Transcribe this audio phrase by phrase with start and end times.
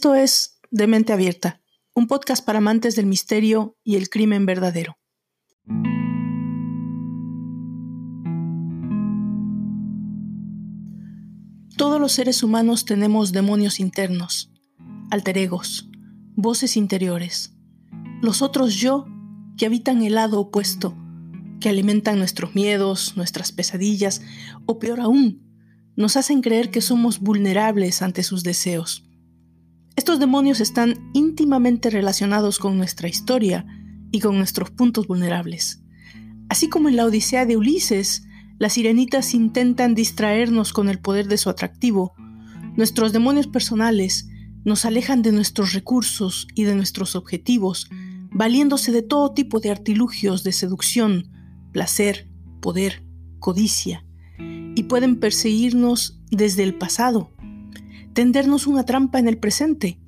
[0.00, 1.60] Esto es De Mente Abierta,
[1.94, 4.96] un podcast para amantes del misterio y el crimen verdadero.
[11.76, 14.50] Todos los seres humanos tenemos demonios internos,
[15.10, 15.90] alter egos,
[16.34, 17.52] voces interiores,
[18.22, 19.04] los otros yo
[19.58, 20.96] que habitan el lado opuesto,
[21.60, 24.22] que alimentan nuestros miedos, nuestras pesadillas,
[24.64, 25.42] o peor aún,
[25.94, 29.04] nos hacen creer que somos vulnerables ante sus deseos.
[30.00, 33.66] Estos demonios están íntimamente relacionados con nuestra historia
[34.10, 35.82] y con nuestros puntos vulnerables.
[36.48, 38.22] Así como en la Odisea de Ulises,
[38.58, 42.14] las sirenitas intentan distraernos con el poder de su atractivo,
[42.78, 44.26] nuestros demonios personales
[44.64, 47.90] nos alejan de nuestros recursos y de nuestros objetivos,
[48.30, 51.30] valiéndose de todo tipo de artilugios de seducción,
[51.72, 52.26] placer,
[52.62, 53.04] poder,
[53.38, 54.06] codicia,
[54.38, 57.30] y pueden perseguirnos desde el pasado,
[58.14, 59.99] tendernos una trampa en el presente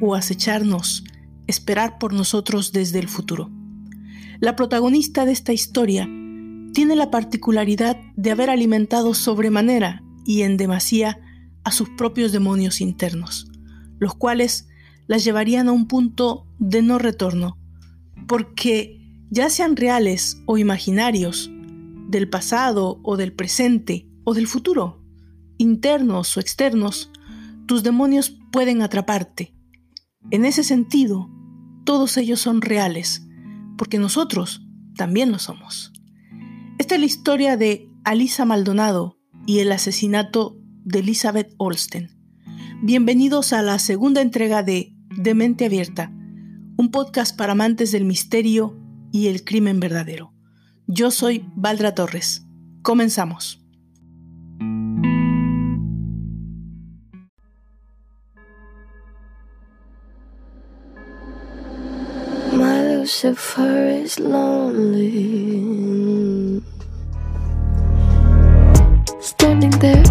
[0.00, 1.04] o acecharnos,
[1.46, 3.50] esperar por nosotros desde el futuro.
[4.40, 6.08] La protagonista de esta historia
[6.72, 11.20] tiene la particularidad de haber alimentado sobremanera y en demasía
[11.64, 13.50] a sus propios demonios internos,
[13.98, 14.68] los cuales
[15.06, 17.58] las llevarían a un punto de no retorno,
[18.26, 21.50] porque ya sean reales o imaginarios,
[22.08, 25.02] del pasado o del presente o del futuro,
[25.58, 27.10] internos o externos,
[27.66, 29.54] tus demonios pueden atraparte.
[30.30, 31.30] En ese sentido,
[31.84, 33.26] todos ellos son reales,
[33.78, 34.62] porque nosotros
[34.94, 35.90] también lo somos.
[36.78, 42.10] Esta es la historia de Alisa Maldonado y el asesinato de Elizabeth Olsten.
[42.82, 46.12] Bienvenidos a la segunda entrega de De Mente Abierta,
[46.76, 48.78] un podcast para amantes del misterio
[49.10, 50.34] y el crimen verdadero.
[50.86, 52.46] Yo soy Valdra Torres.
[52.82, 53.57] Comenzamos.
[63.08, 65.00] Lucifer is lonely.
[69.18, 70.04] Standing there,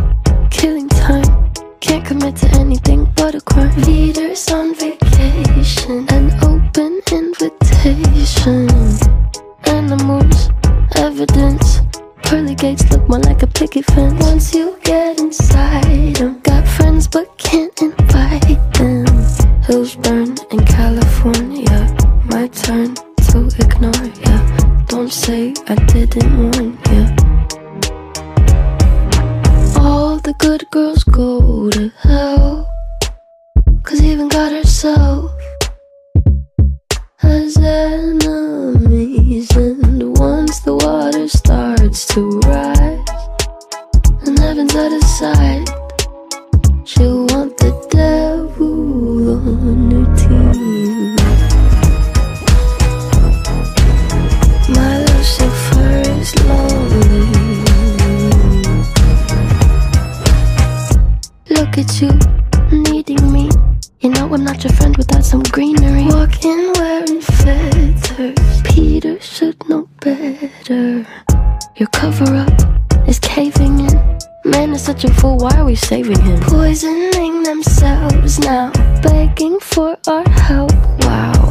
[0.50, 1.54] killing time.
[1.80, 3.80] Can't commit to anything but a crime.
[3.84, 8.68] Leaders on vacation, an open invitation.
[9.66, 10.50] Animals,
[10.96, 11.82] evidence.
[12.24, 14.20] Pearly gates look more like a picket fence.
[14.26, 19.06] Once you get inside them, got friends but can't invite them.
[19.68, 20.27] Hills burn
[25.28, 26.77] say I didn't warn
[74.78, 76.40] is such a fool, why are we saving him?
[76.42, 78.72] Poisoning themselves now,
[79.02, 80.72] begging for our help.
[81.06, 81.42] Wow.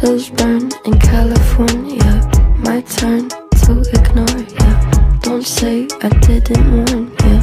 [0.00, 2.12] Hills burn in California.
[2.66, 3.22] My turn
[3.64, 4.70] to ignore ya.
[5.26, 7.36] Don't say I didn't warn ya.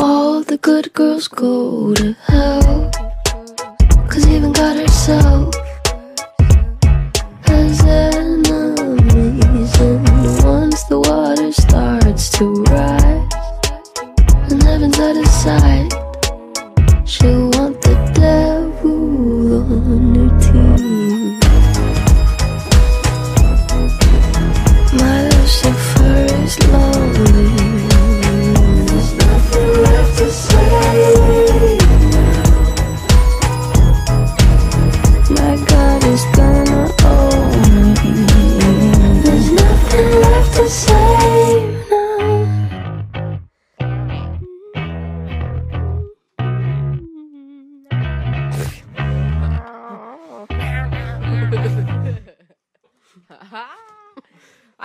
[0.00, 2.90] All the good girls go to hell.
[4.10, 5.54] Cause even God herself
[7.46, 9.72] has enemies.
[9.80, 11.23] And once the starts
[12.34, 13.32] to rise,
[14.50, 15.83] and heaven's out of sight,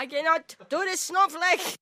[0.01, 1.75] I cannot do this snowflake.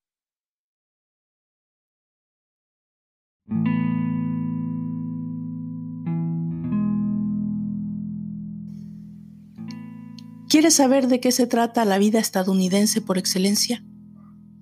[10.48, 13.84] ¿Quieres saber de qué se trata la vida estadounidense por excelencia?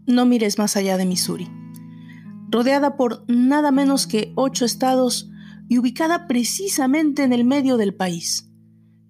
[0.06, 1.48] No mires más allá de Missouri.
[2.50, 5.30] Rodeada por nada menos que ocho estados,
[5.66, 8.45] y ubicada precisamente en el medio del país.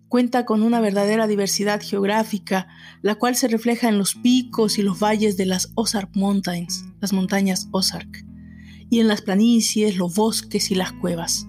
[0.08, 2.68] Cuenta con una verdadera diversidad geográfica,
[3.02, 7.12] la cual se refleja en los picos y los valles de las Ozark Mountains, las
[7.12, 8.24] montañas Ozark,
[8.88, 11.46] y en las planicies, los bosques y las cuevas.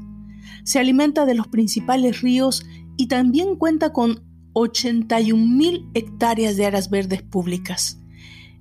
[0.63, 2.65] Se alimenta de los principales ríos
[2.97, 4.23] y también cuenta con
[4.53, 7.99] 81.000 hectáreas de áreas verdes públicas.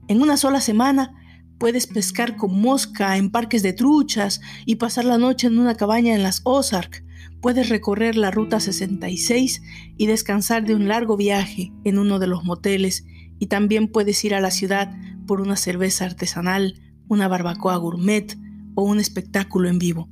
[0.09, 1.15] En una sola semana
[1.59, 6.15] puedes pescar con mosca en parques de truchas y pasar la noche en una cabaña
[6.15, 7.03] en las Ozark.
[7.41, 9.63] Puedes recorrer la Ruta 66
[9.97, 13.05] y descansar de un largo viaje en uno de los moteles
[13.39, 14.97] y también puedes ir a la ciudad
[15.27, 18.37] por una cerveza artesanal, una barbacoa gourmet
[18.75, 20.09] o un espectáculo en vivo.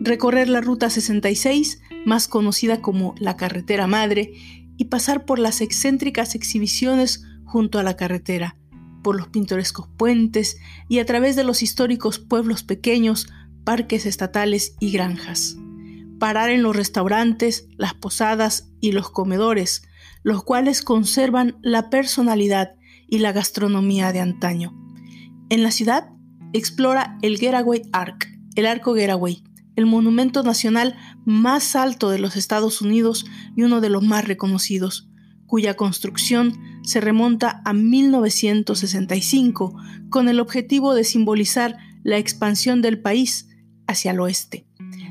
[0.00, 4.32] Recorrer la Ruta 66, más conocida como la Carretera Madre,
[4.76, 8.56] y pasar por las excéntricas exhibiciones junto a la carretera,
[9.02, 10.58] por los pintorescos puentes
[10.88, 13.28] y a través de los históricos pueblos pequeños,
[13.64, 15.56] parques estatales y granjas.
[16.18, 19.82] Parar en los restaurantes, las posadas y los comedores,
[20.22, 22.76] los cuales conservan la personalidad
[23.08, 24.74] y la gastronomía de antaño.
[25.48, 26.08] En la ciudad,
[26.52, 29.44] explora el Getaway Arc, el Arco Getaway,
[29.76, 35.08] el monumento nacional más alto de los Estados Unidos y uno de los más reconocidos,
[35.46, 39.76] cuya construcción se remonta a 1965
[40.10, 43.48] con el objetivo de simbolizar la expansión del país
[43.86, 44.65] hacia el oeste.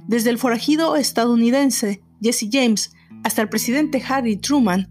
[0.07, 2.93] Desde el forajido estadounidense Jesse James
[3.23, 4.89] hasta el presidente Harry Truman,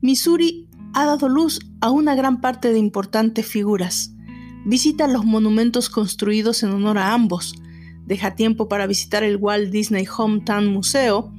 [0.00, 4.12] Missouri ha dado luz a una gran parte de importantes figuras.
[4.64, 7.54] Visita los monumentos construidos en honor a ambos,
[8.06, 11.32] deja tiempo para visitar el Walt Disney Hometown Museo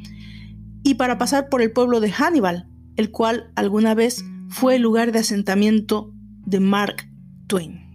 [0.84, 5.12] y para pasar por el pueblo de Hannibal, el cual alguna vez fue el lugar
[5.12, 6.14] de asentamiento
[6.46, 7.10] de Mark
[7.48, 7.87] Twain.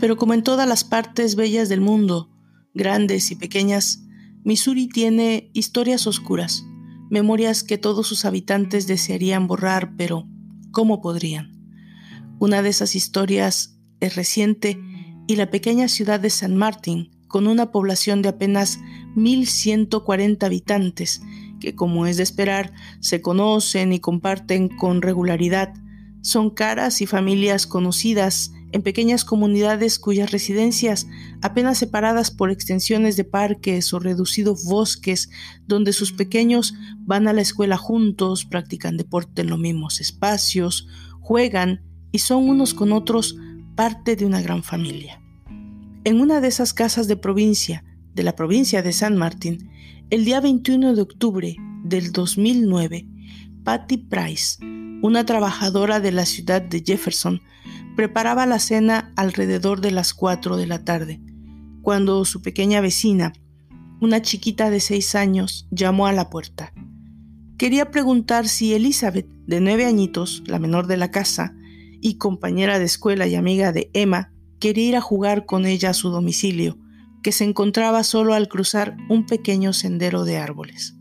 [0.00, 2.30] Pero como en todas las partes bellas del mundo,
[2.74, 4.02] grandes y pequeñas,
[4.42, 6.64] Missouri tiene historias oscuras
[7.10, 10.26] memorias que todos sus habitantes desearían borrar, pero
[10.70, 11.52] ¿cómo podrían?
[12.38, 14.80] Una de esas historias es reciente
[15.26, 18.78] y la pequeña ciudad de San Martín, con una población de apenas
[19.16, 21.20] 1.140 habitantes,
[21.58, 25.74] que como es de esperar, se conocen y comparten con regularidad,
[26.22, 31.06] son caras y familias conocidas en pequeñas comunidades cuyas residencias,
[31.42, 35.30] apenas separadas por extensiones de parques o reducidos bosques,
[35.66, 40.86] donde sus pequeños van a la escuela juntos, practican deporte en los mismos espacios,
[41.20, 41.82] juegan
[42.12, 43.36] y son unos con otros
[43.74, 45.20] parte de una gran familia.
[46.04, 47.84] En una de esas casas de provincia,
[48.14, 49.70] de la provincia de San Martín,
[50.10, 53.06] el día 21 de octubre del 2009,
[53.70, 54.58] Patty Price,
[55.00, 57.40] una trabajadora de la ciudad de Jefferson,
[57.94, 61.20] preparaba la cena alrededor de las 4 de la tarde,
[61.80, 63.32] cuando su pequeña vecina,
[64.00, 66.72] una chiquita de seis años, llamó a la puerta.
[67.58, 71.54] Quería preguntar si Elizabeth, de nueve añitos, la menor de la casa,
[72.00, 75.94] y compañera de escuela y amiga de Emma, quería ir a jugar con ella a
[75.94, 76.76] su domicilio,
[77.22, 80.96] que se encontraba solo al cruzar un pequeño sendero de árboles.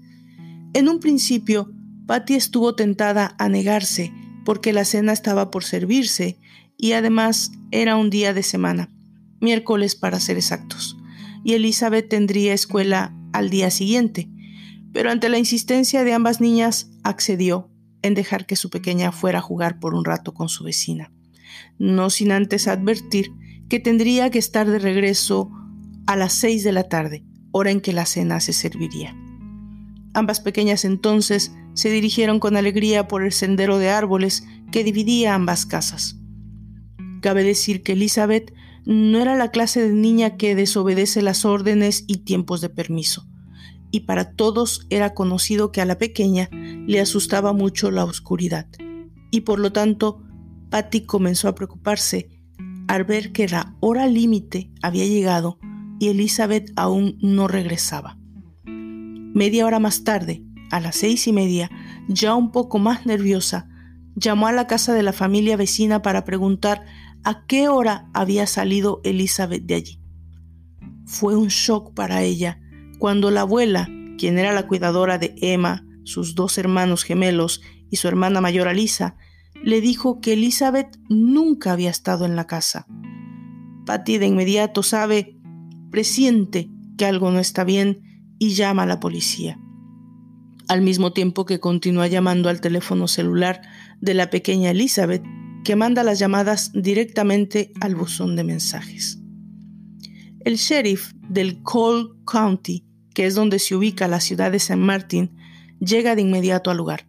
[0.76, 1.74] En un principio,
[2.10, 4.12] Patty estuvo tentada a negarse
[4.44, 6.40] porque la cena estaba por servirse
[6.76, 8.90] y además era un día de semana,
[9.40, 10.98] miércoles para ser exactos,
[11.44, 14.28] y Elizabeth tendría escuela al día siguiente,
[14.92, 17.70] pero ante la insistencia de ambas niñas accedió
[18.02, 21.12] en dejar que su pequeña fuera a jugar por un rato con su vecina,
[21.78, 23.30] no sin antes advertir
[23.70, 25.52] que tendría que estar de regreso
[26.08, 29.16] a las seis de la tarde, hora en que la cena se serviría.
[30.16, 35.66] Ambas pequeñas entonces se dirigieron con alegría por el sendero de árboles que dividía ambas
[35.66, 36.18] casas.
[37.22, 42.18] Cabe decir que Elizabeth no era la clase de niña que desobedece las órdenes y
[42.18, 43.30] tiempos de permiso,
[43.92, 48.68] y para todos era conocido que a la pequeña le asustaba mucho la oscuridad,
[49.32, 50.22] y por lo tanto
[50.70, 52.30] Patty comenzó a preocuparse
[52.90, 55.60] al ver que la hora límite había llegado
[55.98, 58.18] y Elizabeth aún no regresaba.
[58.66, 61.70] Media hora más tarde, a las seis y media,
[62.08, 63.68] ya un poco más nerviosa,
[64.16, 66.86] llamó a la casa de la familia vecina para preguntar
[67.24, 70.02] a qué hora había salido Elizabeth de allí.
[71.06, 72.60] Fue un shock para ella
[73.00, 78.08] cuando la abuela, quien era la cuidadora de Emma, sus dos hermanos gemelos y su
[78.08, 79.16] hermana mayor Alisa,
[79.64, 82.86] le dijo que Elizabeth nunca había estado en la casa.
[83.86, 85.38] Patty de inmediato sabe,
[85.90, 88.02] presiente que algo no está bien
[88.38, 89.60] y llama a la policía.
[90.70, 93.62] Al mismo tiempo que continúa llamando al teléfono celular
[94.00, 95.24] de la pequeña Elizabeth,
[95.66, 99.20] que manda las llamadas directamente al buzón de mensajes.
[100.46, 102.86] El sheriff del Cole County,
[103.16, 105.36] que es donde se ubica la ciudad de San Martín,
[105.80, 107.08] llega de inmediato al lugar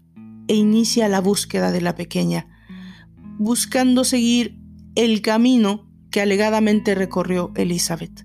[0.49, 2.49] e inicia la búsqueda de la pequeña,
[3.38, 4.59] buscando seguir
[4.95, 8.25] el camino que alegadamente recorrió Elizabeth.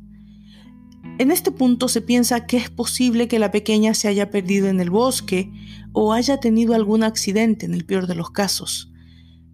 [1.18, 4.82] En este punto se piensa que es posible que la pequeña se haya perdido en
[4.82, 5.50] el bosque
[5.94, 8.92] o haya tenido algún accidente en el peor de los casos.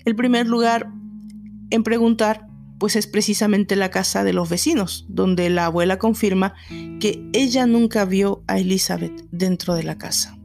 [0.03, 0.91] El primer lugar
[1.69, 2.47] en preguntar
[2.79, 6.55] pues es precisamente la casa de los vecinos, donde la abuela confirma
[6.99, 10.35] que ella nunca vio a Elizabeth dentro de la casa.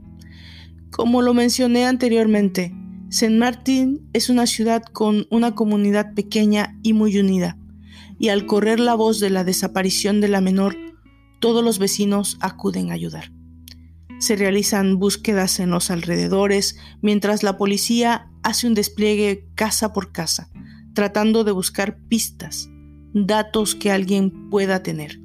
[0.90, 2.74] Como lo mencioné anteriormente,
[3.08, 7.56] Saint Martin es una ciudad con una comunidad pequeña y muy unida,
[8.18, 10.76] y al correr la voz de la desaparición de la menor,
[11.40, 13.32] todos los vecinos acuden a ayudar.
[14.18, 20.50] Se realizan búsquedas en los alrededores mientras la policía hace un despliegue casa por casa,
[20.94, 22.68] tratando de buscar pistas,
[23.12, 25.20] datos que alguien pueda tener.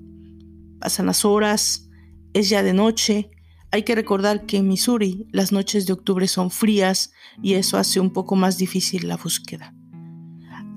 [0.80, 1.89] Pasan las horas,
[2.34, 3.32] es ya de noche,
[3.72, 8.01] hay que recordar que en Missouri las noches de octubre son frías y eso hace
[8.01, 9.74] un poco más difícil la búsqueda.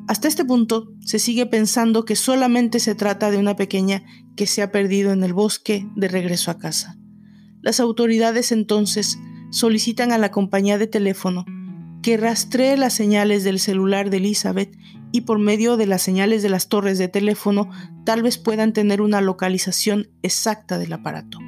[0.07, 4.05] Hasta este punto se sigue pensando que solamente se trata de una pequeña
[4.37, 6.99] que se ha perdido en el bosque de regreso a casa.
[7.63, 9.19] Las autoridades entonces
[9.51, 11.47] solicitan a la compañía de teléfono
[12.03, 14.77] que rastree las señales del celular de Elizabeth
[15.11, 17.71] y por medio de las señales de las torres de teléfono
[18.05, 21.39] tal vez puedan tener una localización exacta del aparato.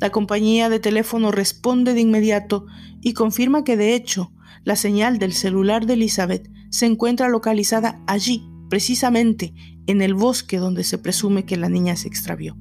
[0.00, 2.66] La compañía de teléfono responde de inmediato
[3.00, 4.32] y confirma que de hecho
[4.64, 9.54] la señal del celular de Elizabeth se encuentra localizada allí, precisamente
[9.86, 12.56] en el bosque donde se presume que la niña se extravió.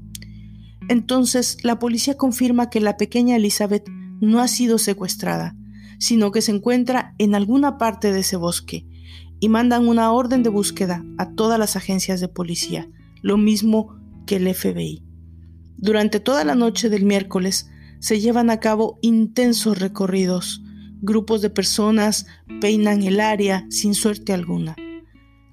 [0.88, 3.88] Entonces, la policía confirma que la pequeña Elizabeth
[4.20, 5.56] no ha sido secuestrada,
[6.00, 8.88] sino que se encuentra en alguna parte de ese bosque,
[9.40, 12.90] y mandan una orden de búsqueda a todas las agencias de policía,
[13.22, 15.04] lo mismo que el FBI.
[15.78, 20.62] Durante toda la noche del miércoles se llevan a cabo intensos recorridos,
[21.02, 22.28] Grupos de personas
[22.60, 24.76] peinan el área sin suerte alguna.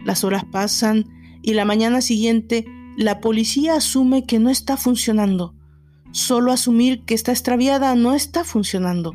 [0.04, 1.06] Las horas pasan
[1.42, 5.54] y la mañana siguiente la policía asume que no está funcionando.
[6.10, 9.14] Solo asumir que está extraviada no está funcionando,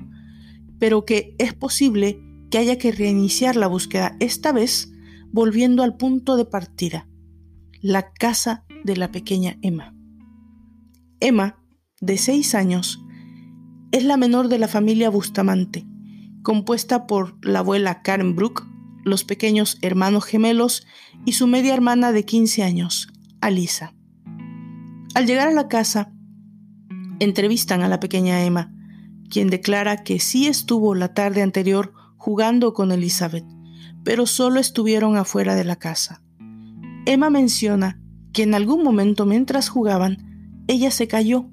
[0.80, 4.92] pero que es posible que haya que reiniciar la búsqueda, esta vez
[5.32, 7.08] volviendo al punto de partida,
[7.82, 9.96] la casa de la pequeña Emma.
[11.20, 11.62] Emma,
[12.00, 13.04] de seis años,
[13.92, 15.91] es la menor de la familia Bustamante
[16.44, 18.64] compuesta por la abuela Karen Brooke,
[19.04, 20.86] los pequeños hermanos gemelos
[21.26, 23.94] y su media hermana de 15 años, Alisa.
[25.14, 26.14] Al llegar a la casa,
[27.20, 28.74] entrevistan a la pequeña Emma,
[29.30, 33.46] quien declara que sí estuvo la tarde anterior jugando con Elizabeth,
[34.04, 36.22] pero solo estuvieron afuera de la casa.
[37.06, 38.00] Emma menciona
[38.34, 41.50] que en algún momento mientras jugaban, ella se cayó,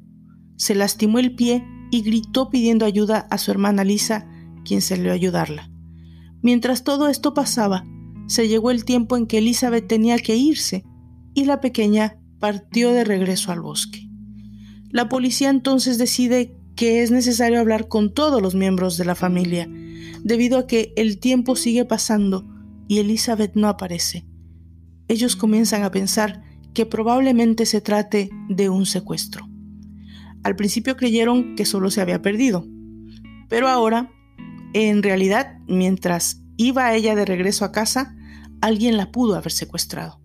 [0.56, 4.28] se lastimó el pie y gritó pidiendo ayuda a su hermana Lisa
[4.68, 5.70] quien salió a ayudarla.
[6.42, 7.84] Mientras todo esto pasaba,
[8.26, 10.84] se llegó el tiempo en que Elizabeth tenía que irse
[11.34, 14.08] y la pequeña partió de regreso al bosque.
[14.90, 19.68] La policía entonces decide que es necesario hablar con todos los miembros de la familia,
[20.22, 22.46] debido a que el tiempo sigue pasando
[22.86, 24.26] y Elizabeth no aparece.
[25.08, 26.42] Ellos comienzan a pensar
[26.74, 29.48] que probablemente se trate de un secuestro.
[30.44, 32.66] Al principio creyeron que solo se había perdido,
[33.48, 34.12] pero ahora
[34.72, 38.14] en realidad, mientras iba ella de regreso a casa,
[38.60, 40.20] alguien la pudo haber secuestrado.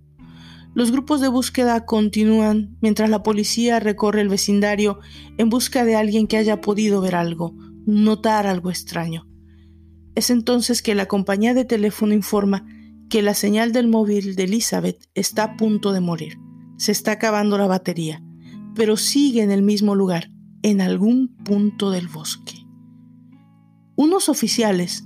[0.73, 4.99] Los grupos de búsqueda continúan mientras la policía recorre el vecindario
[5.37, 9.27] en busca de alguien que haya podido ver algo, notar algo extraño.
[10.15, 12.65] Es entonces que la compañía de teléfono informa
[13.09, 16.39] que la señal del móvil de Elizabeth está a punto de morir.
[16.77, 18.23] Se está acabando la batería,
[18.73, 20.31] pero sigue en el mismo lugar,
[20.63, 22.62] en algún punto del bosque.
[23.95, 25.05] Unos oficiales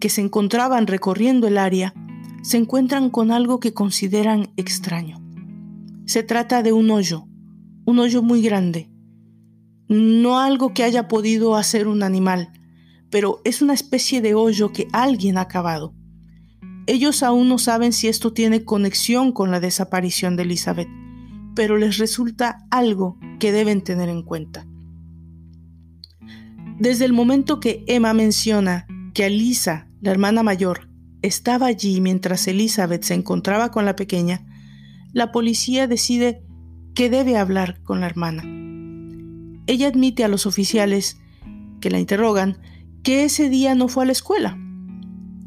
[0.00, 1.94] que se encontraban recorriendo el área
[2.42, 5.22] se encuentran con algo que consideran extraño.
[6.04, 7.26] Se trata de un hoyo,
[7.84, 8.90] un hoyo muy grande.
[9.88, 12.52] No algo que haya podido hacer un animal,
[13.10, 15.94] pero es una especie de hoyo que alguien ha cavado.
[16.86, 20.88] Ellos aún no saben si esto tiene conexión con la desaparición de Elizabeth,
[21.54, 24.66] pero les resulta algo que deben tener en cuenta.
[26.78, 30.88] Desde el momento que Emma menciona que Alisa, la hermana mayor,
[31.22, 34.44] estaba allí mientras Elizabeth se encontraba con la pequeña,
[35.12, 36.42] la policía decide
[36.94, 38.42] que debe hablar con la hermana.
[39.66, 41.18] Ella admite a los oficiales
[41.80, 42.58] que la interrogan,
[43.04, 44.58] que ese día no fue a la escuela.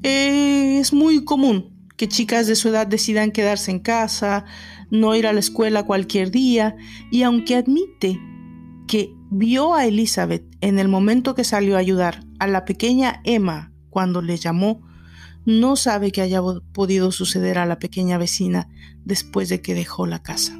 [0.04, 4.46] es muy común que chicas de su edad decidan quedarse en casa,
[4.92, 6.78] no ir a la escuela cualquier día,
[7.12, 8.20] y aunque admite
[8.88, 13.72] que vio a Elizabeth en el momento que salió a ayudar a la pequeña Emma
[13.90, 14.82] cuando le llamó,
[15.46, 16.42] no sabe que haya
[16.74, 18.68] podido suceder a la pequeña vecina
[19.06, 20.58] después de que dejó la casa.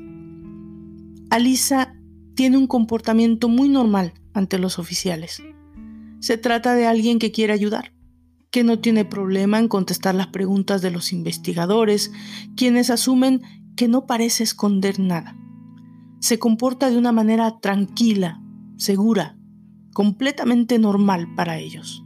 [1.30, 1.94] Alisa
[2.36, 5.44] tiene un comportamiento muy normal ante los oficiales.
[6.20, 7.94] Se trata de alguien que quiere ayudar,
[8.50, 12.12] que no tiene problema en contestar las preguntas de los investigadores,
[12.56, 13.42] quienes asumen
[13.76, 15.36] que no parece esconder nada.
[16.20, 18.42] Se comporta de una manera tranquila,
[18.78, 19.38] segura,
[19.94, 22.04] completamente normal para ellos.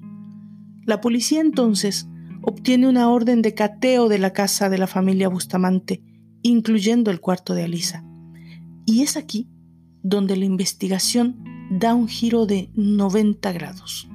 [0.86, 2.08] La policía entonces
[2.42, 6.02] obtiene una orden de cateo de la casa de la familia Bustamante,
[6.42, 8.04] incluyendo el cuarto de Alisa.
[8.86, 9.48] Y es aquí
[10.02, 14.08] donde la investigación da un giro de 90 grados.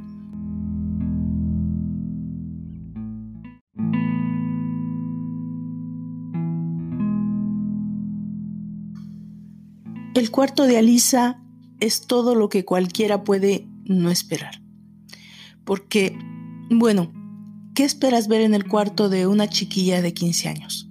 [10.15, 11.46] El cuarto de Alisa
[11.81, 14.63] es todo lo que cualquiera puede no esperar.
[15.65, 16.17] Porque,
[16.71, 17.13] bueno,
[17.75, 20.91] ¿qué esperas ver en el cuarto de una chiquilla de 15 años?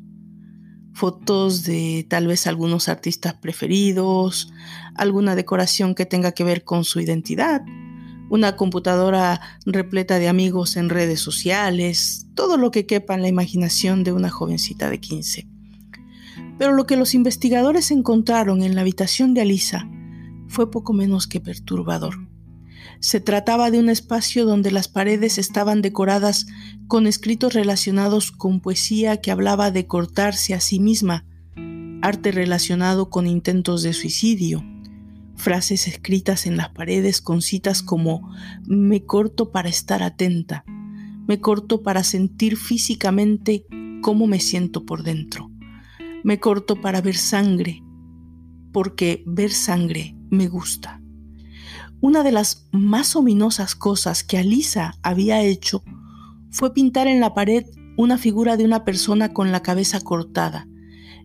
[0.93, 4.51] Fotos de tal vez algunos artistas preferidos,
[4.95, 7.63] alguna decoración que tenga que ver con su identidad,
[8.29, 14.03] una computadora repleta de amigos en redes sociales, todo lo que quepa en la imaginación
[14.03, 15.47] de una jovencita de 15.
[16.57, 19.89] Pero lo que los investigadores encontraron en la habitación de Alisa
[20.47, 22.27] fue poco menos que perturbador.
[22.99, 26.47] Se trataba de un espacio donde las paredes estaban decoradas
[26.87, 31.25] con escritos relacionados con poesía que hablaba de cortarse a sí misma,
[32.01, 34.63] arte relacionado con intentos de suicidio,
[35.35, 38.31] frases escritas en las paredes con citas como
[38.65, 40.63] me corto para estar atenta,
[41.27, 43.65] me corto para sentir físicamente
[44.01, 45.51] cómo me siento por dentro,
[46.23, 47.83] me corto para ver sangre,
[48.71, 51.01] porque ver sangre me gusta.
[52.01, 55.83] Una de las más ominosas cosas que Alisa había hecho
[56.51, 57.65] fue pintar en la pared
[57.97, 60.67] una figura de una persona con la cabeza cortada,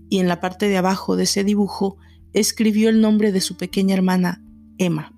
[0.08, 1.96] y en la parte de abajo de ese dibujo
[2.32, 4.42] escribió el nombre de su pequeña hermana,
[4.78, 5.12] Emma.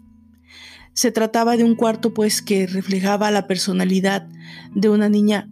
[0.94, 4.28] Se trataba de un cuarto pues que reflejaba la personalidad
[4.74, 5.48] de una niña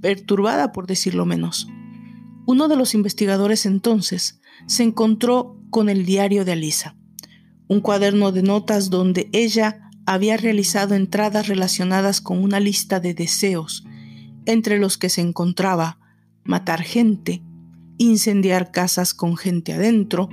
[0.00, 1.68] perturbada, por decirlo menos.
[2.46, 6.96] Uno de los investigadores entonces se encontró con el diario de Alisa,
[7.72, 13.84] un cuaderno de notas donde ella había realizado entradas relacionadas con una lista de deseos,
[14.46, 15.98] entre los que se encontraba
[16.44, 17.42] matar gente,
[17.98, 20.28] incendiar casas con gente adentro,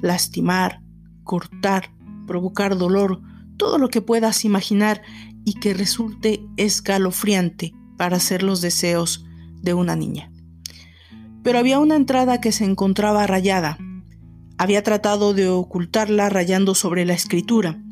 [0.00, 0.80] lastimar,
[1.22, 1.90] cortar,
[2.26, 3.20] provocar dolor,
[3.56, 5.02] todo lo que puedas imaginar
[5.44, 9.24] y que resulte escalofriante para hacer los deseos
[9.62, 10.30] de una niña
[11.44, 13.78] pero había una entrada que se encontraba rayada.
[14.58, 17.82] Había tratado de ocultarla rayando sobre la escritura,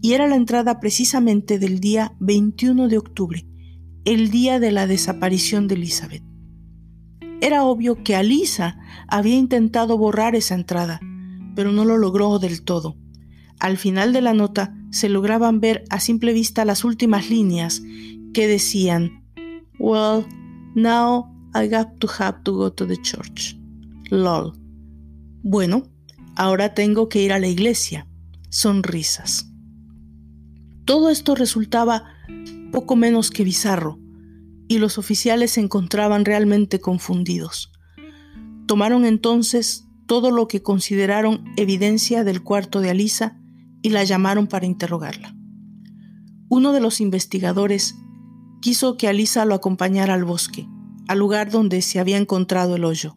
[0.00, 3.46] y era la entrada precisamente del día 21 de octubre,
[4.04, 6.22] el día de la desaparición de Elizabeth.
[7.40, 11.00] Era obvio que Alisa había intentado borrar esa entrada,
[11.54, 12.96] pero no lo logró del todo.
[13.58, 17.82] Al final de la nota se lograban ver a simple vista las últimas líneas
[18.32, 19.24] que decían,
[19.78, 20.26] Well,
[20.74, 23.56] now I got to have to go to the church.
[24.10, 24.52] LOL.
[25.42, 25.84] Bueno,
[26.36, 28.06] ahora tengo que ir a la iglesia.
[28.50, 29.50] Sonrisas.
[30.84, 32.04] Todo esto resultaba
[32.70, 33.98] poco menos que bizarro,
[34.68, 37.72] y los oficiales se encontraban realmente confundidos.
[38.66, 43.40] Tomaron entonces todo lo que consideraron evidencia del cuarto de Alisa
[43.82, 45.34] y la llamaron para interrogarla.
[46.48, 47.96] Uno de los investigadores
[48.60, 50.68] quiso que Alisa lo acompañara al bosque
[51.08, 53.16] al lugar donde se había encontrado el hoyo.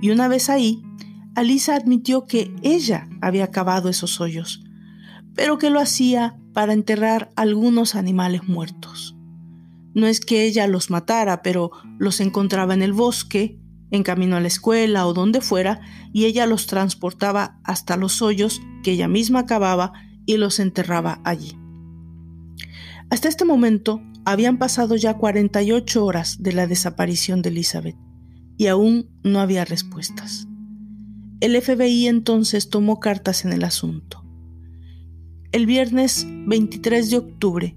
[0.00, 0.82] Y una vez ahí,
[1.34, 4.62] Alisa admitió que ella había cavado esos hoyos,
[5.34, 9.16] pero que lo hacía para enterrar algunos animales muertos.
[9.94, 13.58] No es que ella los matara, pero los encontraba en el bosque,
[13.90, 15.80] en camino a la escuela o donde fuera,
[16.12, 19.92] y ella los transportaba hasta los hoyos que ella misma cavaba
[20.26, 21.58] y los enterraba allí.
[23.10, 27.96] Hasta este momento, habían pasado ya 48 horas de la desaparición de Elizabeth
[28.56, 30.46] y aún no había respuestas.
[31.42, 34.24] El FBI entonces tomó cartas en el asunto.
[35.50, 37.76] El viernes 23 de octubre,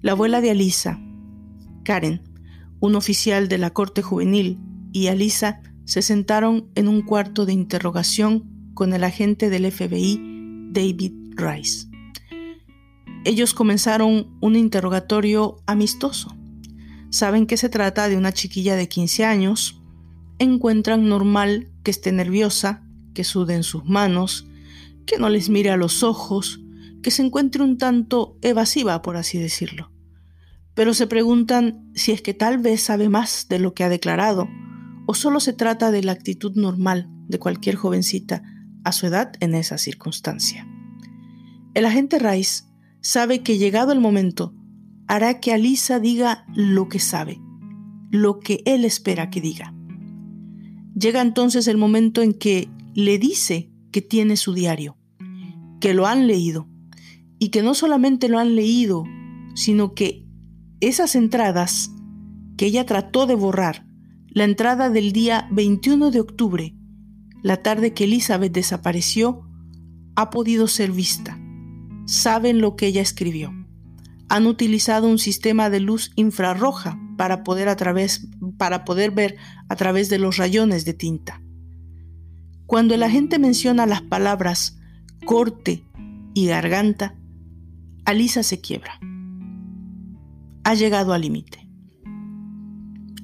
[0.00, 1.00] la abuela de Alisa,
[1.84, 2.22] Karen,
[2.80, 4.58] un oficial de la Corte Juvenil,
[4.90, 11.12] y Alisa se sentaron en un cuarto de interrogación con el agente del FBI, David
[11.36, 11.86] Rice.
[13.24, 16.36] Ellos comenzaron un interrogatorio amistoso.
[17.10, 19.80] Saben que se trata de una chiquilla de 15 años.
[20.40, 24.46] Encuentran normal que esté nerviosa, que sude en sus manos,
[25.06, 26.60] que no les mire a los ojos,
[27.02, 29.90] que se encuentre un tanto evasiva, por así decirlo.
[30.74, 34.48] Pero se preguntan si es que tal vez sabe más de lo que ha declarado,
[35.06, 38.42] o solo se trata de la actitud normal de cualquier jovencita
[38.84, 40.66] a su edad en esa circunstancia.
[41.74, 42.64] El agente Rice
[43.00, 44.54] sabe que llegado el momento,
[45.06, 47.40] hará que Alisa diga lo que sabe,
[48.10, 49.74] lo que él espera que diga.
[50.98, 54.96] Llega entonces el momento en que le dice que tiene su diario,
[55.80, 56.68] que lo han leído,
[57.38, 59.04] y que no solamente lo han leído,
[59.54, 60.26] sino que
[60.80, 61.90] esas entradas
[62.56, 63.86] que ella trató de borrar,
[64.28, 66.74] la entrada del día 21 de octubre,
[67.42, 69.48] la tarde que Elizabeth desapareció,
[70.16, 71.38] ha podido ser vista
[72.06, 73.52] saben lo que ella escribió.
[74.28, 78.28] Han utilizado un sistema de luz infrarroja para poder, a través,
[78.58, 79.36] para poder ver
[79.68, 81.40] a través de los rayones de tinta.
[82.66, 84.78] Cuando el agente menciona las palabras
[85.24, 85.84] corte
[86.34, 87.14] y garganta,
[88.04, 88.98] Alisa se quiebra.
[90.64, 91.68] Ha llegado al límite.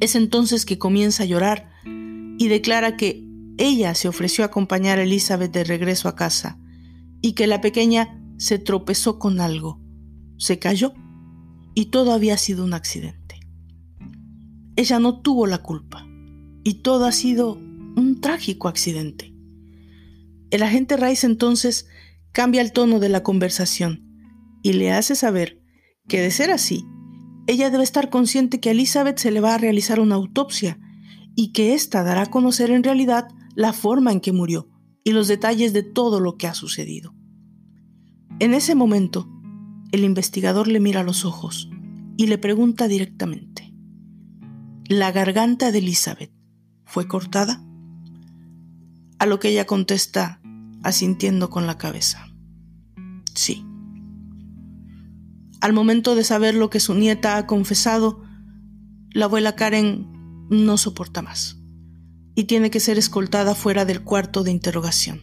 [0.01, 3.27] Es entonces que comienza a llorar y declara que
[3.59, 6.59] ella se ofreció a acompañar a Elizabeth de regreso a casa
[7.21, 9.81] y que la pequeña se tropezó con algo,
[10.39, 10.95] se cayó
[11.75, 13.41] y todo había sido un accidente.
[14.77, 16.07] Ella no tuvo la culpa
[16.65, 17.59] y todo ha sido
[17.97, 19.35] un trágico accidente.
[20.51, 21.87] El agente Rice entonces
[22.33, 24.07] cambia el tono de la conversación
[24.63, 25.61] y le hace saber
[26.09, 26.85] que de ser así,
[27.47, 30.79] ella debe estar consciente que a Elizabeth se le va a realizar una autopsia
[31.35, 34.69] y que ésta dará a conocer en realidad la forma en que murió
[35.05, 37.15] y los detalles de todo lo que ha sucedido.
[38.39, 39.29] En ese momento,
[39.93, 41.71] el investigador le mira a los ojos
[42.17, 43.73] y le pregunta directamente,
[44.89, 46.33] ¿la garganta de Elizabeth
[46.85, 47.65] fue cortada?
[49.21, 50.41] A lo que ella contesta
[50.83, 52.27] asintiendo con la cabeza,
[53.35, 53.67] sí.
[55.61, 58.25] Al momento de saber lo que su nieta ha confesado,
[59.13, 60.09] la abuela Karen
[60.49, 61.59] no soporta más
[62.35, 65.21] y tiene que ser escoltada fuera del cuarto de interrogación.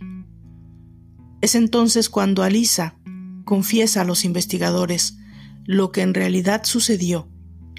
[1.41, 2.99] Es entonces cuando Alisa
[3.45, 5.17] confiesa a los investigadores
[5.65, 7.31] lo que en realidad sucedió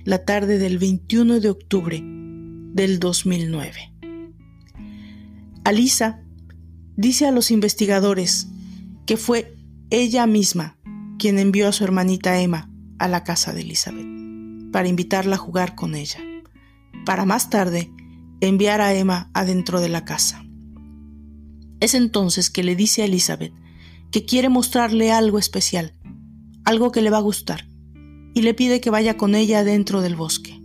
[0.05, 3.98] la tarde del 21 de octubre del 2009.
[5.69, 6.23] Alisa
[6.97, 8.49] dice a los investigadores
[9.05, 9.55] que fue
[9.91, 10.79] ella misma
[11.19, 14.07] quien envió a su hermanita Emma a la casa de Elizabeth
[14.73, 16.21] para invitarla a jugar con ella,
[17.05, 17.93] para más tarde
[18.41, 20.43] enviar a Emma adentro de la casa.
[21.81, 23.53] Es entonces que le dice a Elizabeth
[24.11, 25.93] que quiere mostrarle algo especial,
[26.65, 27.69] algo que le va a gustar,
[28.33, 30.58] y le pide que vaya con ella dentro del bosque.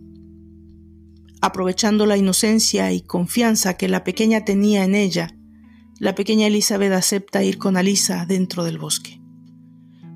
[1.45, 5.35] Aprovechando la inocencia y confianza que la pequeña tenía en ella,
[5.99, 9.19] la pequeña Elizabeth acepta ir con Alisa dentro del bosque.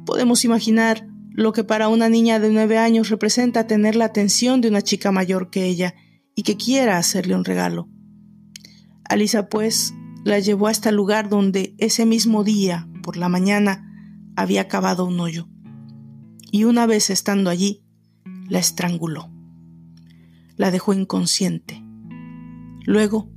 [0.06, 4.70] Podemos imaginar lo que para una niña de nueve años representa tener la atención de
[4.70, 5.96] una chica mayor que ella
[6.34, 7.90] y que quiera hacerle un regalo.
[9.04, 13.84] Alisa, pues, la llevó hasta el lugar donde ese mismo día por la mañana
[14.38, 15.50] había cavado un hoyo
[16.54, 17.84] y una vez estando allí,
[18.48, 19.37] la estranguló.
[20.58, 21.82] La dejó inconsciente.
[22.86, 23.30] Luego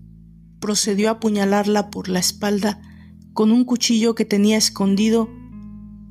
[0.61, 2.81] procedió a apuñalarla por la espalda
[3.33, 5.29] con un cuchillo que tenía escondido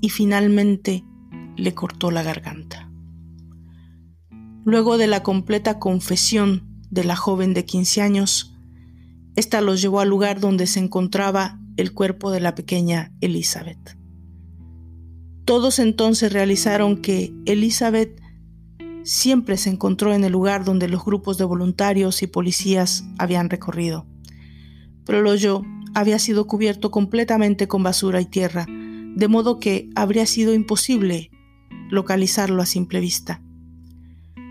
[0.02, 1.04] y finalmente
[1.58, 2.89] le cortó la garganta.
[4.65, 8.56] Luego de la completa confesión de la joven de 15 años,
[9.36, 13.98] ésta los llevó al lugar donde se encontraba el cuerpo de la pequeña Elizabeth.
[15.45, 18.22] Todos entonces realizaron que Elizabeth
[19.03, 24.05] siempre se encontró en el lugar donde los grupos de voluntarios y policías habían recorrido.
[25.05, 30.25] Pero el hoyo había sido cubierto completamente con basura y tierra, de modo que habría
[30.25, 31.31] sido imposible
[31.89, 33.41] localizarlo a simple vista.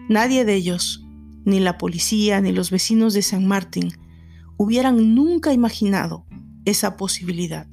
[0.08, 1.04] Nadie de ellos,
[1.44, 3.92] ni la policía ni los vecinos de San Martín,
[4.56, 6.26] hubieran nunca imaginado
[6.64, 7.66] esa posibilidad,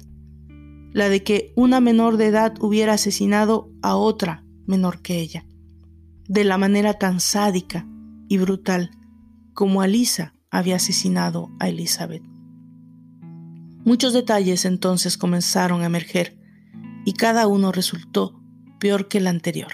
[0.92, 5.44] la de que una menor de edad hubiera asesinado a otra menor que ella,
[6.28, 7.86] de la manera tan sádica
[8.28, 8.90] y brutal
[9.54, 12.22] como Alisa había asesinado a Elizabeth.
[13.84, 16.38] Muchos detalles entonces comenzaron a emerger
[17.04, 18.40] y cada uno resultó
[18.80, 19.72] peor que el anterior.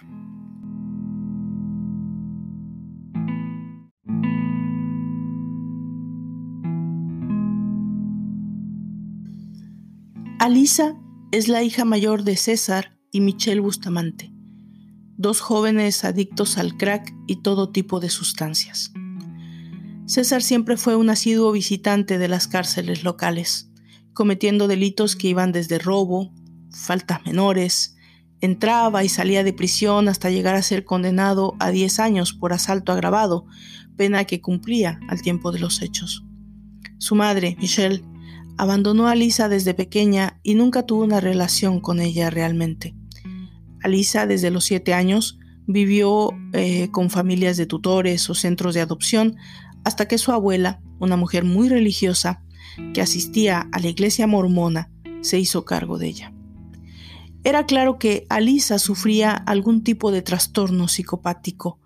[10.38, 10.96] Alisa
[11.30, 14.31] es la hija mayor de César y Michelle Bustamante,
[15.16, 18.92] dos jóvenes adictos al crack y todo tipo de sustancias.
[20.06, 23.70] César siempre fue un asiduo visitante de las cárceles locales,
[24.12, 26.32] cometiendo delitos que iban desde robo,
[26.70, 27.96] faltas menores,
[28.40, 32.92] entraba y salía de prisión hasta llegar a ser condenado a 10 años por asalto
[32.92, 33.46] agravado,
[33.96, 36.24] pena que cumplía al tiempo de los hechos.
[36.98, 38.04] Su madre, Michelle,
[38.58, 42.94] abandonó a Lisa desde pequeña y nunca tuvo una relación con ella realmente.
[43.82, 49.36] Alisa desde los 7 años vivió eh, con familias de tutores o centros de adopción
[49.84, 52.42] hasta que su abuela, una mujer muy religiosa
[52.94, 54.90] que asistía a la iglesia mormona,
[55.20, 56.32] se hizo cargo de ella.
[57.44, 61.80] Era claro que Alisa sufría algún tipo de trastorno psicopático,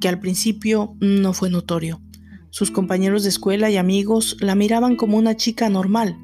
[0.00, 2.00] que al principio no fue notorio.
[2.50, 6.18] Sus compañeros de escuela y amigos la miraban como una chica normal,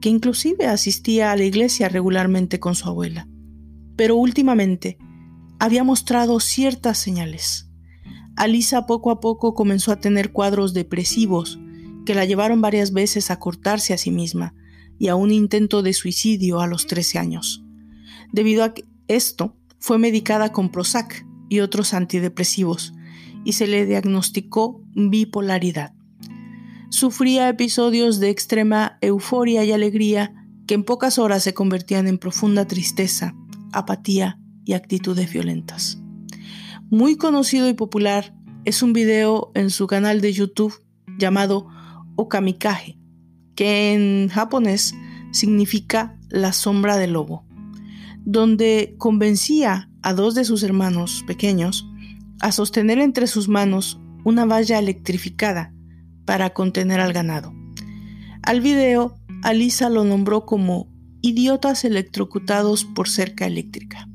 [0.00, 3.28] que inclusive asistía a la iglesia regularmente con su abuela.
[4.00, 4.96] Pero últimamente
[5.58, 7.68] había mostrado ciertas señales.
[8.34, 11.60] Alisa poco a poco comenzó a tener cuadros depresivos
[12.06, 14.54] que la llevaron varias veces a cortarse a sí misma
[14.98, 17.62] y a un intento de suicidio a los 13 años.
[18.32, 18.72] Debido a
[19.06, 22.94] esto, fue medicada con Prozac y otros antidepresivos
[23.44, 25.92] y se le diagnosticó bipolaridad.
[26.88, 32.66] Sufría episodios de extrema euforia y alegría que en pocas horas se convertían en profunda
[32.66, 33.34] tristeza,
[33.72, 35.98] apatía y actitudes violentas.
[36.90, 40.74] Muy conocido y popular es un video en su canal de YouTube
[41.18, 41.68] llamado
[42.16, 42.98] Okamikaje,
[43.54, 44.94] que en japonés
[45.32, 47.44] significa la sombra del lobo
[48.24, 51.88] donde convencía a dos de sus hermanos pequeños
[52.40, 55.72] a sostener entre sus manos una valla electrificada
[56.24, 57.52] para contener al ganado.
[58.42, 60.88] Al video, Alisa lo nombró como
[61.22, 64.08] idiotas electrocutados por cerca eléctrica.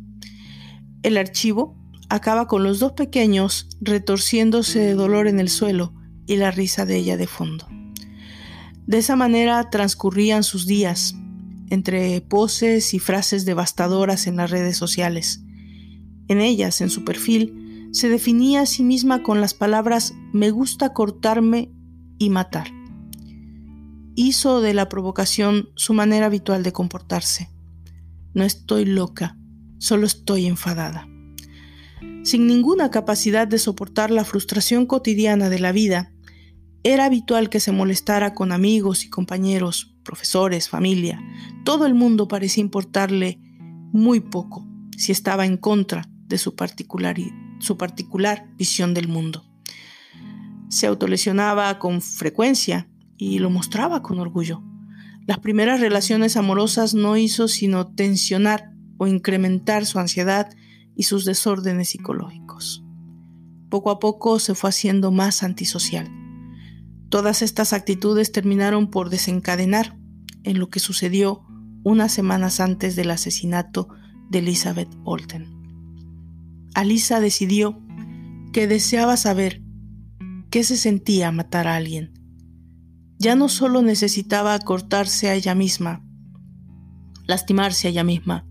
[1.03, 1.77] El archivo
[2.09, 5.93] acaba con los dos pequeños retorciéndose de dolor en el suelo
[6.27, 7.67] y la risa de ella de fondo.
[8.87, 11.15] De esa manera transcurrían sus días,
[11.69, 15.41] entre poses y frases devastadoras en las redes sociales.
[16.27, 20.93] En ellas, en su perfil, se definía a sí misma con las palabras me gusta
[20.93, 21.71] cortarme
[22.17, 22.74] y matar.
[24.15, 27.51] Hizo de la provocación su manera habitual de comportarse.
[28.33, 29.37] No estoy loca,
[29.77, 31.07] solo estoy enfadada.
[32.23, 36.11] Sin ninguna capacidad de soportar la frustración cotidiana de la vida,
[36.83, 41.21] era habitual que se molestara con amigos y compañeros profesores, familia,
[41.65, 43.39] todo el mundo parecía importarle
[43.91, 47.17] muy poco si estaba en contra de su particular,
[47.59, 49.43] su particular visión del mundo.
[50.69, 54.63] Se autolesionaba con frecuencia y lo mostraba con orgullo.
[55.27, 60.49] Las primeras relaciones amorosas no hizo sino tensionar o incrementar su ansiedad
[60.95, 62.83] y sus desórdenes psicológicos.
[63.69, 66.09] Poco a poco se fue haciendo más antisocial
[67.09, 69.97] Todas estas actitudes terminaron por desencadenar
[70.43, 71.43] en lo que sucedió
[71.83, 73.87] unas semanas antes del asesinato
[74.29, 75.47] de Elizabeth Olten.
[76.73, 77.81] Alisa decidió
[78.51, 79.61] que deseaba saber
[80.49, 82.11] qué se sentía matar a alguien.
[83.25, 86.03] Ya no solo necesitaba cortarse a ella misma,
[87.25, 88.45] lastimarse a ella misma,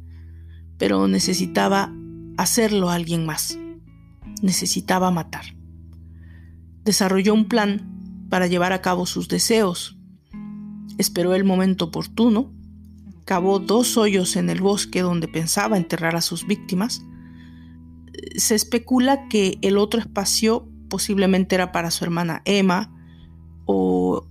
[0.78, 1.92] pero necesitaba
[2.38, 3.56] hacerlo a alguien más.
[4.42, 5.44] Necesitaba matar.
[6.82, 9.96] Desarrolló un plan para llevar a cabo sus deseos.
[10.98, 12.52] Esperó el momento oportuno,
[13.24, 17.00] cavó dos hoyos en el bosque donde pensaba enterrar a sus víctimas.
[18.34, 22.90] Se especula que el otro espacio posiblemente era para su hermana Emma
[23.66, 24.23] o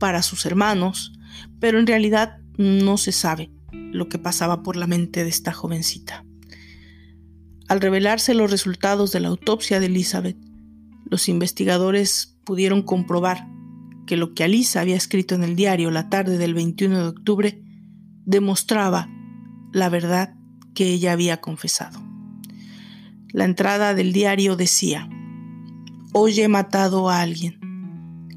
[0.00, 1.12] para sus hermanos,
[1.60, 6.24] pero en realidad no se sabe lo que pasaba por la mente de esta jovencita.
[7.68, 10.36] Al revelarse los resultados de la autopsia de Elizabeth,
[11.04, 13.46] los investigadores pudieron comprobar
[14.06, 17.62] que lo que Alisa había escrito en el diario la tarde del 21 de octubre
[18.24, 19.08] demostraba
[19.72, 20.34] la verdad
[20.74, 22.02] que ella había confesado.
[23.32, 25.08] La entrada del diario decía,
[26.12, 27.59] Hoy he matado a alguien,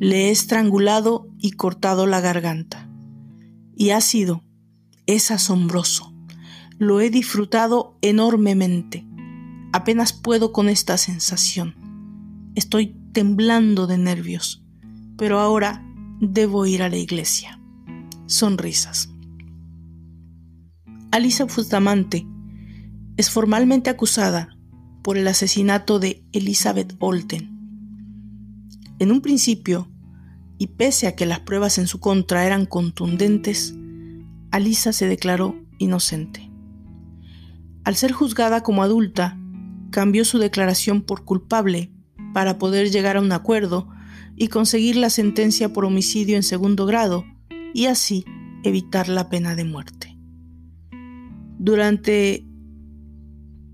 [0.03, 2.89] le he estrangulado y cortado la garganta.
[3.73, 4.43] Y ha sido,
[5.05, 6.13] es asombroso,
[6.77, 9.07] lo he disfrutado enormemente.
[9.71, 11.75] Apenas puedo con esta sensación.
[12.53, 14.65] Estoy temblando de nervios,
[15.17, 15.81] pero ahora
[16.19, 17.61] debo ir a la iglesia.
[18.25, 19.09] Sonrisas.
[21.11, 22.27] Alisa Bustamante
[23.15, 24.49] es formalmente acusada
[25.01, 27.53] por el asesinato de Elizabeth Olten.
[28.99, 29.92] En un principio,
[30.57, 33.75] y pese a que las pruebas en su contra eran contundentes,
[34.51, 36.49] Alisa se declaró inocente.
[37.83, 39.37] Al ser juzgada como adulta,
[39.91, 41.91] cambió su declaración por culpable
[42.33, 43.89] para poder llegar a un acuerdo
[44.35, 47.25] y conseguir la sentencia por homicidio en segundo grado
[47.73, 48.25] y así
[48.63, 50.17] evitar la pena de muerte.
[51.59, 52.45] Durante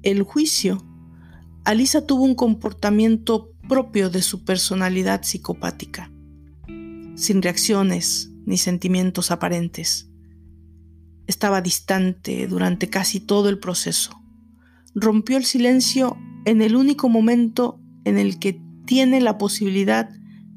[0.04, 0.86] el juicio,
[1.66, 6.12] Alisa tuvo un comportamiento propio de su personalidad psicopática,
[7.20, 10.10] sin reacciones ni sentimientos aparentes.
[11.28, 14.12] Estaba distante durante casi todo el proceso.
[14.96, 20.10] Rompió el silencio en el único momento en el que tiene la posibilidad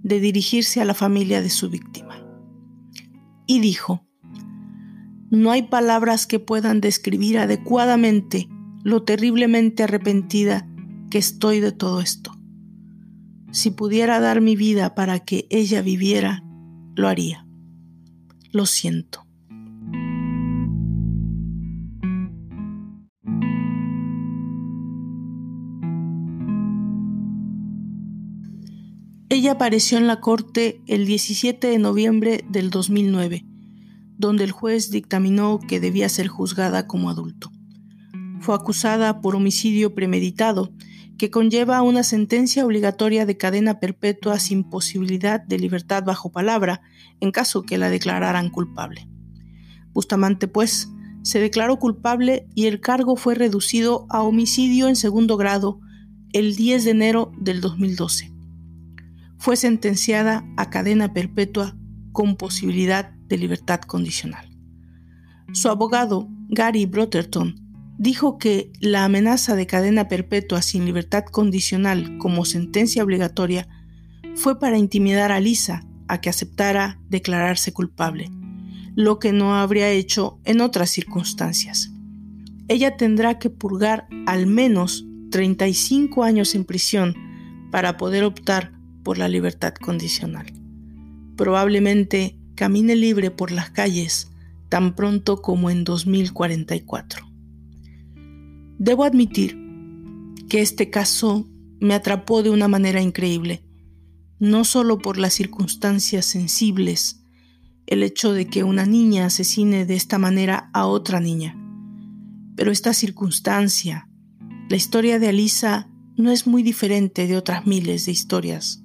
[0.02, 2.24] de dirigirse a la familia de su víctima.
[3.46, 4.06] Y dijo,
[5.30, 8.48] no hay palabras que puedan describir adecuadamente
[8.84, 10.68] lo terriblemente arrepentida
[11.10, 12.32] que estoy de todo esto.
[13.50, 16.42] Si pudiera dar mi vida para que ella viviera,
[16.94, 17.46] lo haría.
[18.50, 19.26] Lo siento.
[29.28, 33.46] Ella apareció en la corte el 17 de noviembre del 2009,
[34.18, 37.50] donde el juez dictaminó que debía ser juzgada como adulto.
[38.40, 40.70] Fue acusada por homicidio premeditado,
[41.18, 46.82] que conlleva una sentencia obligatoria de cadena perpetua sin posibilidad de libertad bajo palabra
[47.20, 49.08] en caso que la declararan culpable.
[49.92, 50.88] Bustamante, pues,
[51.22, 55.80] se declaró culpable y el cargo fue reducido a homicidio en segundo grado
[56.32, 58.32] el 10 de enero del 2012
[59.42, 61.76] fue sentenciada a cadena perpetua
[62.12, 64.48] con posibilidad de libertad condicional.
[65.52, 67.61] Su abogado, Gary Brotherton,
[68.02, 73.68] dijo que la amenaza de cadena perpetua sin libertad condicional como sentencia obligatoria
[74.34, 78.28] fue para intimidar a Lisa a que aceptara declararse culpable,
[78.96, 81.92] lo que no habría hecho en otras circunstancias.
[82.66, 87.14] Ella tendrá que purgar al menos 35 años en prisión
[87.70, 88.72] para poder optar
[89.04, 90.46] por la libertad condicional.
[91.36, 94.32] Probablemente camine libre por las calles
[94.68, 97.31] tan pronto como en 2044.
[98.78, 99.58] Debo admitir
[100.48, 101.48] que este caso
[101.80, 103.64] me atrapó de una manera increíble,
[104.38, 107.24] no solo por las circunstancias sensibles,
[107.86, 111.56] el hecho de que una niña asesine de esta manera a otra niña,
[112.56, 114.08] pero esta circunstancia,
[114.68, 118.82] la historia de Alisa, no es muy diferente de otras miles de historias.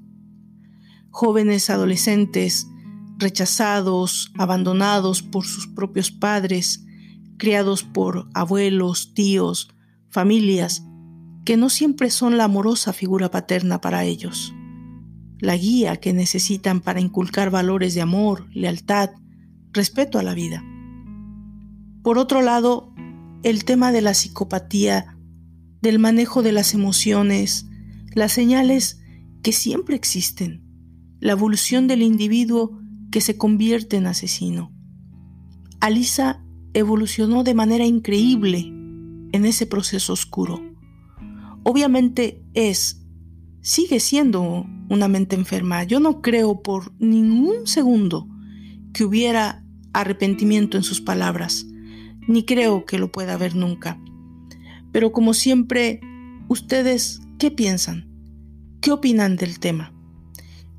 [1.09, 2.67] Jóvenes adolescentes
[3.17, 6.85] rechazados, abandonados por sus propios padres,
[7.37, 9.69] criados por abuelos, tíos,
[10.09, 10.83] familias,
[11.45, 14.53] que no siempre son la amorosa figura paterna para ellos,
[15.39, 19.11] la guía que necesitan para inculcar valores de amor, lealtad,
[19.71, 20.63] respeto a la vida.
[22.03, 22.93] Por otro lado,
[23.43, 25.17] el tema de la psicopatía,
[25.81, 27.67] del manejo de las emociones,
[28.13, 29.01] las señales
[29.43, 30.63] que siempre existen,
[31.19, 32.79] la evolución del individuo
[33.11, 34.73] que se convierte en asesino.
[35.79, 36.43] Alisa
[36.73, 38.73] evolucionó de manera increíble
[39.31, 40.61] en ese proceso oscuro.
[41.63, 43.05] Obviamente es,
[43.61, 45.83] sigue siendo una mente enferma.
[45.83, 48.27] Yo no creo por ningún segundo
[48.93, 49.63] que hubiera
[49.93, 51.65] arrepentimiento en sus palabras,
[52.27, 53.99] ni creo que lo pueda haber nunca.
[54.91, 55.99] Pero como siempre,
[56.47, 58.07] ¿ustedes qué piensan?
[58.81, 59.93] ¿Qué opinan del tema?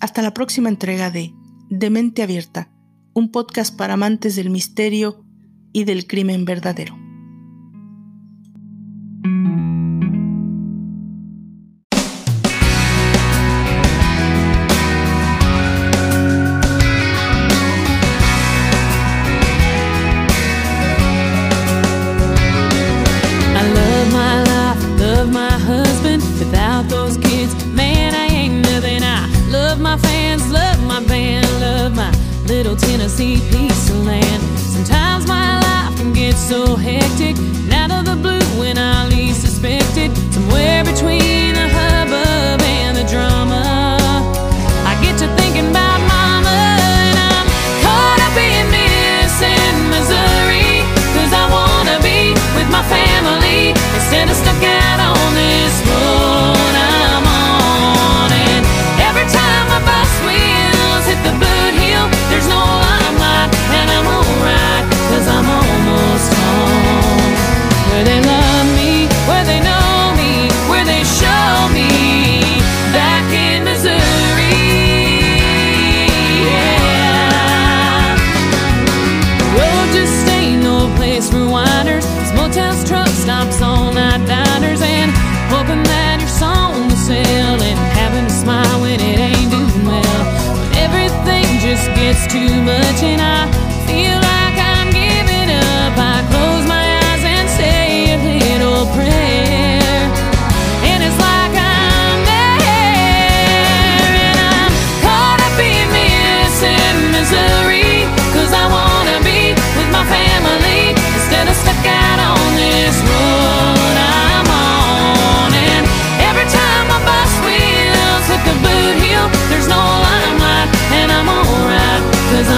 [0.00, 1.34] Hasta la próxima entrega de
[1.68, 2.72] Demente Abierta,
[3.14, 5.24] un podcast para amantes del misterio
[5.72, 7.09] y del crimen verdadero.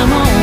[0.03, 0.42] I'm on